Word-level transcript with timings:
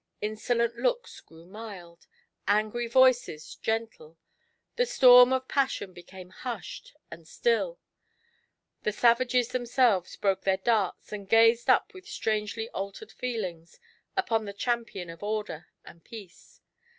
Insolent 0.19 0.77
looks 0.77 1.19
grew 1.21 1.45
mild, 1.45 2.07
angry 2.47 2.87
voices 2.87 3.53
gentle, 3.57 4.17
the 4.75 4.87
storm 4.87 5.31
of 5.31 5.47
passion 5.47 5.93
became 5.93 6.31
hushed 6.31 6.95
and 7.11 7.27
stilL 7.27 7.79
The 8.81 8.93
savages 8.93 9.49
themselves 9.49 10.15
broke 10.15 10.41
their 10.41 10.57
darts, 10.57 11.13
and 11.13 11.29
gazed 11.29 11.69
up 11.69 11.93
with 11.93 12.07
strangely 12.07 12.67
altered 12.69 13.11
feelings 13.11 13.79
upon 14.17 14.45
the 14.45 14.53
champion 14.53 15.11
of 15.11 15.21
order 15.21 15.67
and 15.85 16.03
peace. 16.03 16.61